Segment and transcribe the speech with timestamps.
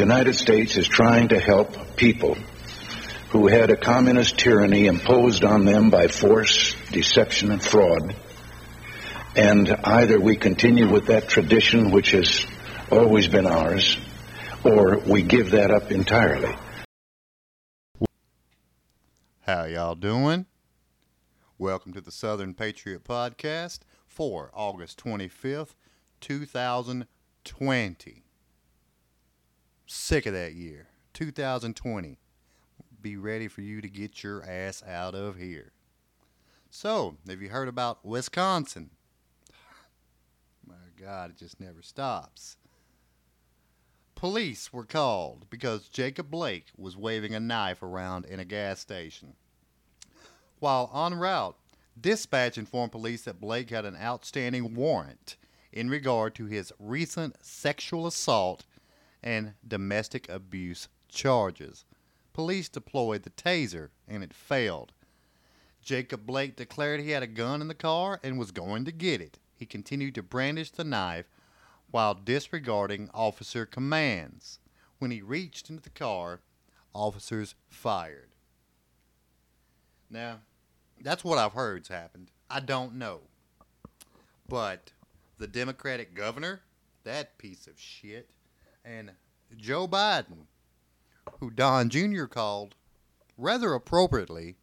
[0.00, 2.34] The United States is trying to help people
[3.28, 8.16] who had a communist tyranny imposed on them by force, deception, and fraud.
[9.36, 12.46] And either we continue with that tradition, which has
[12.90, 13.98] always been ours,
[14.64, 16.56] or we give that up entirely.
[19.42, 20.46] How y'all doing?
[21.58, 25.74] Welcome to the Southern Patriot Podcast for August 25th,
[26.22, 28.24] 2020.
[29.92, 30.86] Sick of that year.
[31.14, 32.16] 2020.
[33.02, 35.72] Be ready for you to get your ass out of here.
[36.70, 38.90] So, have you heard about Wisconsin?
[40.64, 42.56] My God, it just never stops.
[44.14, 49.34] Police were called because Jacob Blake was waving a knife around in a gas station.
[50.60, 51.56] While en route,
[52.00, 55.36] dispatch informed police that Blake had an outstanding warrant
[55.72, 58.64] in regard to his recent sexual assault
[59.22, 61.84] and domestic abuse charges.
[62.32, 64.92] Police deployed the taser and it failed.
[65.82, 69.20] Jacob Blake declared he had a gun in the car and was going to get
[69.20, 69.38] it.
[69.56, 71.26] He continued to brandish the knife
[71.90, 74.58] while disregarding officer commands.
[74.98, 76.40] When he reached into the car,
[76.94, 78.30] officers fired.
[80.10, 80.40] Now,
[81.00, 82.30] that's what I've heard's happened.
[82.50, 83.20] I don't know.
[84.48, 84.92] But
[85.38, 86.60] the Democratic governor,
[87.04, 88.30] that piece of shit,
[88.84, 89.12] and
[89.56, 90.46] Joe Biden,
[91.38, 92.24] who Don Jr.
[92.24, 92.74] called,
[93.36, 94.56] rather appropriately,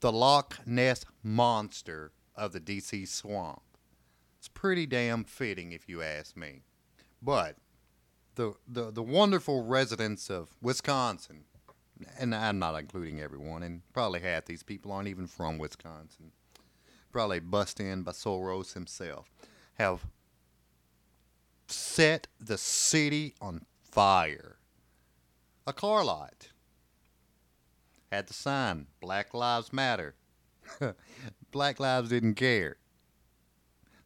[0.00, 3.06] the Loch Ness monster of the D.C.
[3.06, 3.62] swamp.
[4.38, 6.62] It's pretty damn fitting, if you ask me.
[7.22, 7.56] But
[8.34, 11.44] the, the, the wonderful residents of Wisconsin,
[12.18, 16.32] and I'm not including everyone, and probably half these people aren't even from Wisconsin,
[17.12, 19.30] probably bust in by Soros himself,
[19.74, 20.04] have
[21.92, 24.56] set the city on fire.
[25.66, 26.48] A car lot
[28.10, 30.14] had the sign Black Lives Matter.
[31.50, 32.76] Black Lives didn't care.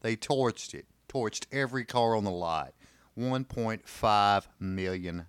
[0.00, 2.72] They torched it, torched every car on the lot.
[3.18, 5.26] $1.5 million.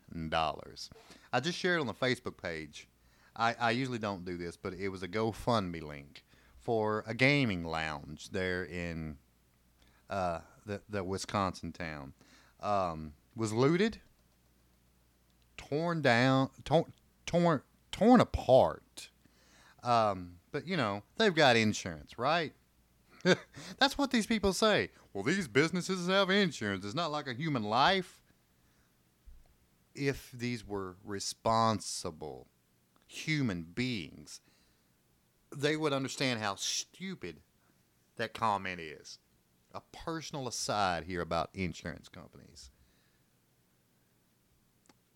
[1.33, 2.87] I just shared on the Facebook page.
[3.35, 6.23] I, I usually don't do this, but it was a GoFundMe link
[6.57, 9.17] for a gaming lounge there in
[10.09, 12.13] uh, the, the Wisconsin town.
[12.61, 13.99] Um, was looted,
[15.57, 16.93] torn down, torn,
[17.25, 17.61] torn,
[17.91, 19.09] torn apart.
[19.83, 22.53] Um, but you know, they've got insurance, right?
[23.79, 24.91] That's what these people say.
[25.13, 26.85] Well, these businesses have insurance.
[26.85, 28.21] It's not like a human life.
[29.93, 32.47] If these were responsible
[33.07, 34.41] human beings,
[35.55, 37.39] they would understand how stupid
[38.17, 39.19] that comment is.
[39.75, 42.71] A personal aside here about insurance companies.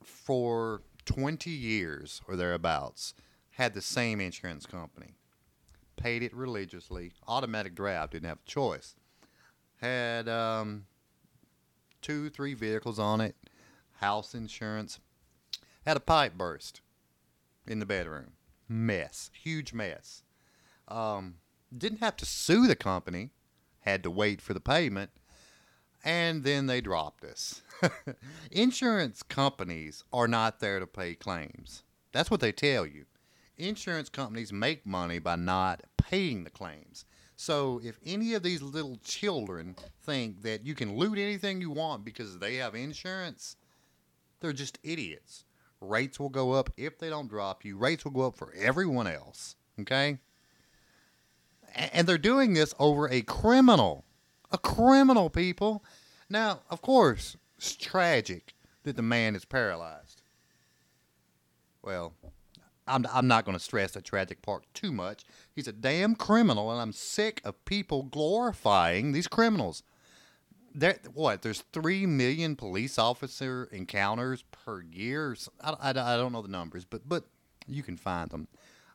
[0.04, 3.14] For 20 years or thereabouts,
[3.52, 5.16] had the same insurance company
[5.98, 7.12] paid it religiously.
[7.28, 8.96] Automatic draft didn't have a choice.
[9.78, 10.86] Had um,
[12.02, 13.36] two, three vehicles on it,
[14.00, 15.00] house insurance.
[15.86, 16.82] Had a pipe burst
[17.68, 18.34] in the bedroom.
[18.68, 20.24] Mess, huge mess.
[20.88, 21.36] Um,
[21.76, 23.32] didn't have to sue the company,
[23.82, 25.12] had to wait for the payment,
[26.04, 27.62] and then they dropped us.
[28.52, 31.84] Insurance companies are not there to pay claims.
[32.12, 33.06] That's what they tell you
[33.60, 37.06] insurance companies make money by not paying the claims.
[37.36, 42.04] So if any of these little children think that you can loot anything you want
[42.04, 43.56] because they have insurance,
[44.40, 45.46] they're just idiots.
[45.82, 47.78] Rates will go up if they don't drop you.
[47.78, 49.56] Rates will go up for everyone else.
[49.80, 50.18] Okay?
[51.76, 54.06] And they're doing this over a criminal.
[54.52, 55.84] A criminal, people.
[56.30, 60.22] Now, of course, it's tragic that the man is paralyzed.
[61.82, 62.14] Well,
[62.88, 65.24] I'm, I'm not going to stress the tragic part too much.
[65.56, 69.84] He's a damn criminal, and I'm sick of people glorifying these criminals.
[70.74, 71.42] There, what?
[71.42, 75.36] There's three million police officer encounters per year.
[75.62, 77.26] I, I, I don't know the numbers, but but
[77.68, 78.48] you can find them.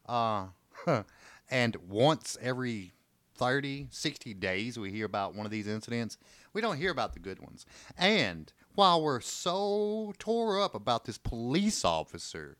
[0.06, 0.47] Uh,
[1.50, 2.94] and once every
[3.37, 6.19] 30, 60 days, we hear about one of these incidents.
[6.52, 7.67] We don't hear about the good ones.
[7.99, 12.56] And while we're so tore up about this police officer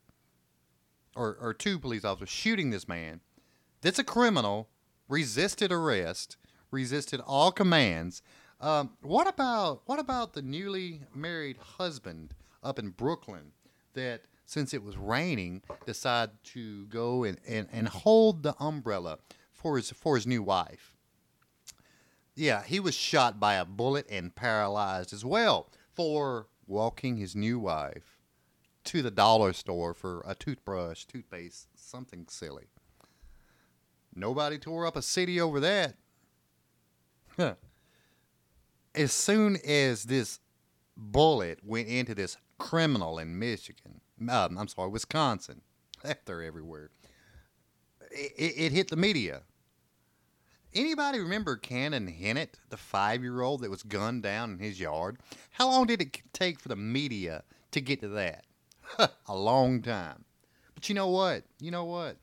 [1.17, 3.21] or, or two police officers shooting this man
[3.81, 4.71] that's a criminal,
[5.09, 6.37] resisted arrest,
[6.71, 8.23] resisted all commands.
[8.61, 13.53] Um, what about what about the newly married husband up in Brooklyn
[13.93, 19.19] that since it was raining decided to go and, and, and hold the umbrella
[19.53, 20.95] for his for his new wife?
[22.35, 27.59] Yeah, he was shot by a bullet and paralyzed as well for walking his new
[27.59, 28.19] wife
[28.85, 32.67] to the dollar store for a toothbrush, toothpaste, something silly.
[34.15, 35.97] Nobody tore up a city over that.
[38.95, 40.41] as soon as this
[40.97, 45.63] bullet went into this criminal in Michigan, um, I'm sorry, Wisconsin,
[46.25, 46.91] they're everywhere,
[48.11, 49.43] it, it hit the media.
[50.75, 55.19] Anybody remember Cannon Hinnant, the five year old that was gunned down in his yard?
[55.51, 58.45] How long did it take for the media to get to that?
[59.29, 60.25] a long time.
[60.75, 61.45] But you know what?
[61.61, 62.17] You know what?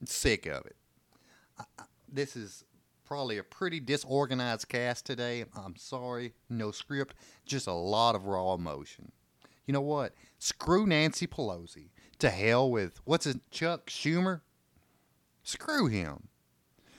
[0.00, 0.76] I'm sick of it.
[1.58, 2.64] I, I, this is
[3.04, 5.44] probably a pretty disorganized cast today.
[5.54, 9.12] I'm sorry, no script, just a lot of raw emotion.
[9.66, 10.14] You know what?
[10.38, 11.90] Screw Nancy Pelosi.
[12.20, 14.40] To hell with, what's it, Chuck Schumer?
[15.42, 16.28] Screw him.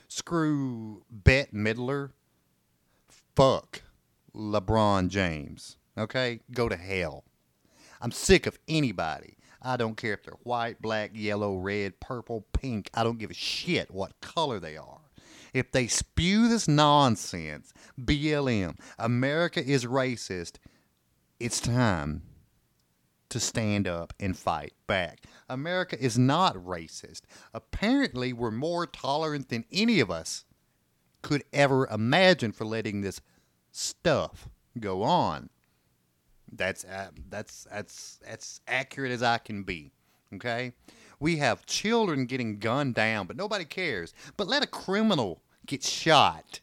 [0.06, 2.10] Screw Bette Midler.
[3.34, 3.82] Fuck
[4.34, 5.76] LeBron James.
[5.96, 6.40] Okay?
[6.52, 7.24] Go to hell.
[8.00, 9.38] I'm sick of anybody.
[9.60, 12.90] I don't care if they're white, black, yellow, red, purple, pink.
[12.94, 15.00] I don't give a shit what color they are.
[15.52, 20.56] If they spew this nonsense, BLM, America is racist,
[21.40, 22.22] it's time
[23.30, 25.22] to stand up and fight back.
[25.48, 27.22] America is not racist.
[27.52, 30.44] Apparently, we're more tolerant than any of us
[31.22, 33.20] could ever imagine for letting this
[33.70, 34.48] stuff
[34.78, 35.50] go on.
[36.50, 39.92] That's uh, that's that's that's accurate as I can be.
[40.34, 40.72] Okay?
[41.20, 44.14] We have children getting gunned down, but nobody cares.
[44.36, 46.60] But let a criminal get shot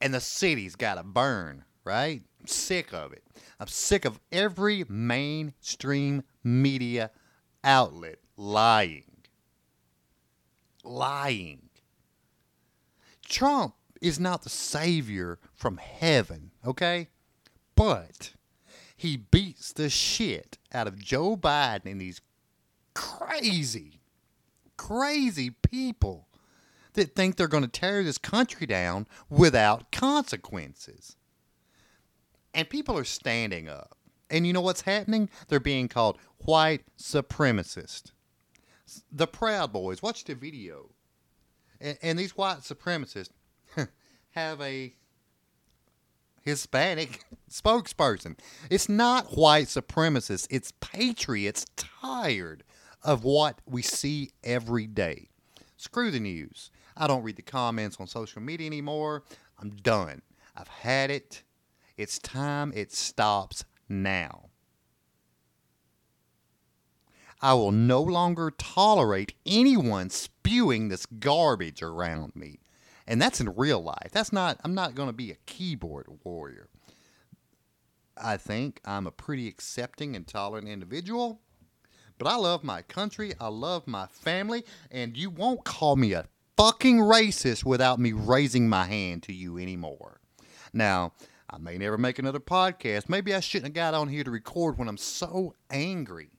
[0.00, 2.22] and the city's got to burn, right?
[2.46, 3.24] Sick of it.
[3.58, 7.10] I'm sick of every mainstream media
[7.62, 9.04] outlet lying.
[10.82, 11.68] Lying.
[13.28, 17.08] Trump is not the savior from heaven, okay?
[17.74, 18.32] But
[18.96, 22.20] he beats the shit out of Joe Biden and these
[22.94, 24.00] crazy,
[24.76, 26.28] crazy people
[26.94, 31.16] that think they're going to tear this country down without consequences.
[32.54, 33.96] And people are standing up.
[34.30, 35.28] And you know what's happening?
[35.48, 38.12] They're being called white supremacists.
[39.10, 40.90] The Proud Boys, watch the video.
[41.80, 43.30] And, and these white supremacists
[44.30, 44.94] have a
[46.42, 48.38] Hispanic spokesperson.
[48.70, 52.64] It's not white supremacists, it's patriots tired
[53.02, 55.28] of what we see every day.
[55.76, 56.70] Screw the news.
[56.96, 59.24] I don't read the comments on social media anymore.
[59.58, 60.22] I'm done.
[60.56, 61.42] I've had it.
[62.00, 64.48] It's time it stops now.
[67.42, 72.60] I will no longer tolerate anyone spewing this garbage around me.
[73.06, 74.12] And that's in real life.
[74.12, 76.70] That's not, I'm not going to be a keyboard warrior.
[78.16, 81.42] I think I'm a pretty accepting and tolerant individual.
[82.16, 83.34] But I love my country.
[83.38, 84.64] I love my family.
[84.90, 89.58] And you won't call me a fucking racist without me raising my hand to you
[89.58, 90.20] anymore.
[90.72, 91.12] Now,
[91.52, 93.08] I may never make another podcast.
[93.08, 96.30] Maybe I shouldn't have got on here to record when I'm so angry.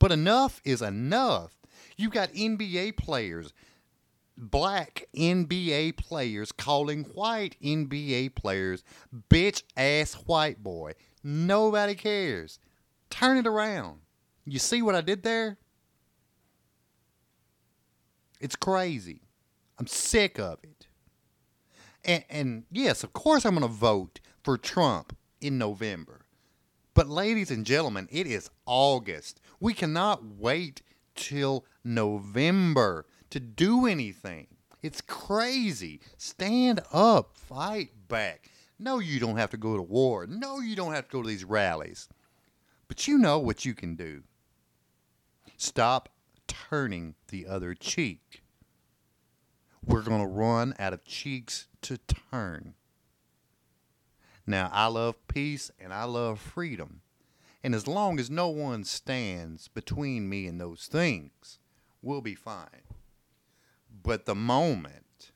[0.00, 1.56] But enough is enough.
[1.96, 3.52] You've got NBA players,
[4.36, 8.82] black NBA players calling white NBA players
[9.30, 10.94] bitch ass white boy.
[11.22, 12.58] Nobody cares.
[13.10, 14.00] Turn it around.
[14.44, 15.56] You see what I did there?
[18.40, 19.20] It's crazy.
[19.78, 20.88] I'm sick of it.
[22.04, 26.26] And, and yes, of course, I'm going to vote for Trump in November.
[26.94, 29.40] But, ladies and gentlemen, it is August.
[29.58, 30.82] We cannot wait
[31.14, 34.46] till November to do anything.
[34.82, 36.00] It's crazy.
[36.18, 38.50] Stand up, fight back.
[38.78, 40.26] No, you don't have to go to war.
[40.26, 42.08] No, you don't have to go to these rallies.
[42.86, 44.22] But you know what you can do.
[45.56, 46.10] Stop
[46.46, 48.42] turning the other cheek.
[49.84, 51.98] We're going to run out of cheeks to
[52.30, 52.74] turn.
[54.46, 57.00] Now, I love peace and I love freedom.
[57.62, 61.58] And as long as no one stands between me and those things,
[62.02, 62.84] we'll be fine.
[64.02, 65.32] But the moment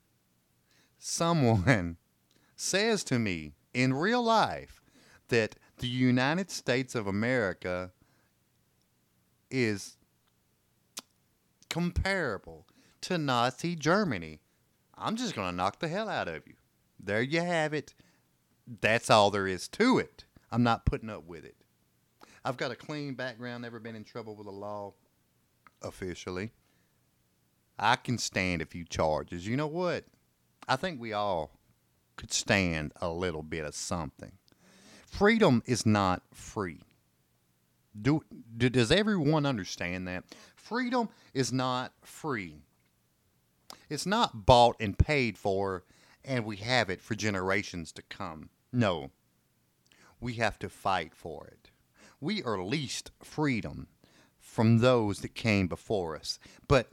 [0.98, 1.96] someone
[2.56, 4.82] says to me in real life
[5.28, 7.92] that the United States of America
[9.50, 9.96] is
[11.70, 12.66] comparable
[13.02, 14.40] to Nazi Germany.
[15.00, 16.54] I'm just going to knock the hell out of you.
[16.98, 17.94] There you have it.
[18.80, 20.24] That's all there is to it.
[20.50, 21.56] I'm not putting up with it.
[22.44, 24.94] I've got a clean background, never been in trouble with the law
[25.82, 26.52] officially.
[27.78, 29.46] I can stand a few charges.
[29.46, 30.04] You know what?
[30.66, 31.58] I think we all
[32.16, 34.32] could stand a little bit of something.
[35.06, 36.82] Freedom is not free.
[38.00, 38.22] Do,
[38.56, 40.24] do, does everyone understand that?
[40.56, 42.62] Freedom is not free.
[43.88, 45.84] It's not bought and paid for,
[46.24, 48.50] and we have it for generations to come.
[48.72, 49.10] No,
[50.20, 51.70] we have to fight for it.
[52.20, 53.88] We are leased freedom
[54.38, 56.90] from those that came before us, but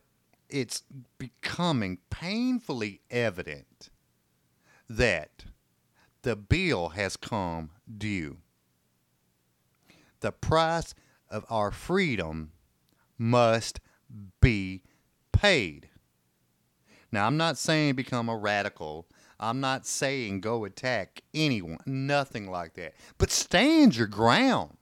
[0.50, 0.84] it's
[1.18, 3.90] becoming painfully evident
[4.90, 5.46] that
[6.22, 8.38] the bill has come due.
[10.20, 10.94] The price
[11.30, 12.52] of our freedom
[13.18, 13.80] must
[14.42, 14.84] be
[15.32, 15.90] paid.
[17.16, 19.08] Now, I'm not saying become a radical.
[19.40, 21.80] I'm not saying go attack anyone.
[21.86, 22.94] Nothing like that.
[23.18, 24.76] But stand your ground.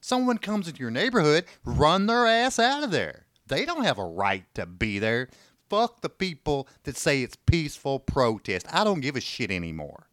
[0.00, 3.26] Someone comes into your neighborhood, run their ass out of there.
[3.48, 5.30] They don't have a right to be there.
[5.68, 8.64] Fuck the people that say it's peaceful protest.
[8.72, 10.06] I don't give a shit anymore.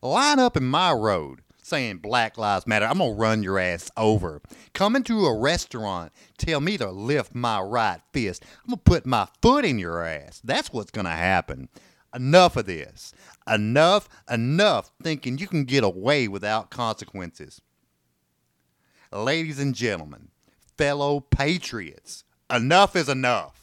[0.00, 2.86] Line up in my road saying Black Lives Matter.
[2.86, 4.40] I'm going to run your ass over.
[4.72, 8.44] Come into a restaurant, tell me to lift my right fist.
[8.64, 10.40] I'm going to put my foot in your ass.
[10.42, 11.68] That's what's going to happen.
[12.14, 13.12] Enough of this.
[13.46, 17.60] Enough, enough thinking you can get away without consequences.
[19.12, 20.28] Ladies and gentlemen,
[20.76, 23.57] fellow patriots, enough is enough.